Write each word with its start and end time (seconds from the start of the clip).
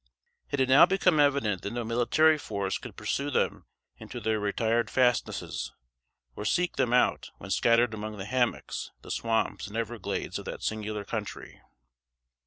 It 0.49 0.57
had 0.57 0.67
now 0.67 0.87
become 0.87 1.19
evident 1.19 1.61
that 1.61 1.69
no 1.73 1.83
military 1.83 2.39
force 2.39 2.79
could 2.79 2.95
pursue 2.97 3.29
them 3.29 3.67
into 3.99 4.19
their 4.19 4.39
retired 4.39 4.89
fastnesses, 4.89 5.73
or 6.35 6.43
seek 6.43 6.75
them 6.75 6.91
out 6.91 7.29
when 7.37 7.51
scattered 7.51 7.93
among 7.93 8.17
the 8.17 8.25
hommocks, 8.25 8.89
the 9.03 9.11
swamps 9.11 9.67
and 9.67 9.77
everglades 9.77 10.39
of 10.39 10.45
that 10.45 10.63
singular 10.63 11.05
country. 11.05 11.61